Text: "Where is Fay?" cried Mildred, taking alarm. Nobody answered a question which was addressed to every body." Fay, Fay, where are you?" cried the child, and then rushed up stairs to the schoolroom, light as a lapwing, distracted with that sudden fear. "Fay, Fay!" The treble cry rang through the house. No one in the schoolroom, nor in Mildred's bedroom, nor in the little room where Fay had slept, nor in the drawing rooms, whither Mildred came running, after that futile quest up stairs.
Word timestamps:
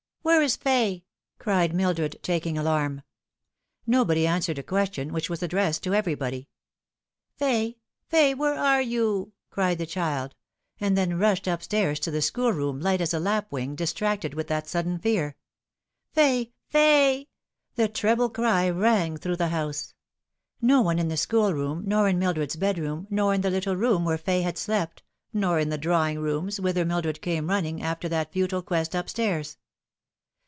"Where 0.31 0.43
is 0.43 0.55
Fay?" 0.55 1.03
cried 1.39 1.73
Mildred, 1.73 2.19
taking 2.21 2.55
alarm. 2.55 3.01
Nobody 3.87 4.27
answered 4.27 4.59
a 4.59 4.63
question 4.63 5.11
which 5.13 5.31
was 5.31 5.41
addressed 5.41 5.81
to 5.83 5.95
every 5.95 6.13
body." 6.13 6.47
Fay, 7.39 7.77
Fay, 8.07 8.35
where 8.35 8.53
are 8.53 8.83
you?" 8.83 9.31
cried 9.49 9.79
the 9.79 9.87
child, 9.87 10.35
and 10.79 10.95
then 10.95 11.17
rushed 11.17 11.47
up 11.47 11.63
stairs 11.63 11.99
to 12.01 12.11
the 12.11 12.21
schoolroom, 12.21 12.79
light 12.79 13.01
as 13.01 13.15
a 13.15 13.19
lapwing, 13.19 13.75
distracted 13.75 14.35
with 14.35 14.45
that 14.47 14.67
sudden 14.67 14.99
fear. 14.99 15.37
"Fay, 16.11 16.51
Fay!" 16.67 17.27
The 17.75 17.87
treble 17.87 18.29
cry 18.29 18.69
rang 18.69 19.17
through 19.17 19.37
the 19.37 19.47
house. 19.49 19.95
No 20.61 20.81
one 20.81 20.99
in 20.99 21.07
the 21.07 21.17
schoolroom, 21.17 21.83
nor 21.87 22.07
in 22.07 22.19
Mildred's 22.19 22.57
bedroom, 22.57 23.07
nor 23.09 23.33
in 23.33 23.41
the 23.41 23.49
little 23.49 23.75
room 23.75 24.05
where 24.05 24.19
Fay 24.19 24.43
had 24.43 24.59
slept, 24.59 25.01
nor 25.33 25.57
in 25.57 25.69
the 25.69 25.79
drawing 25.79 26.19
rooms, 26.19 26.59
whither 26.59 26.85
Mildred 26.85 27.23
came 27.23 27.49
running, 27.49 27.81
after 27.81 28.07
that 28.07 28.31
futile 28.31 28.61
quest 28.61 28.95
up 28.95 29.09
stairs. 29.09 29.57